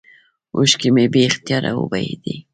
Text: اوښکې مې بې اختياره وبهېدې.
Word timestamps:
اوښکې 0.55 0.89
مې 0.95 1.05
بې 1.13 1.21
اختياره 1.29 1.71
وبهېدې. 1.75 2.35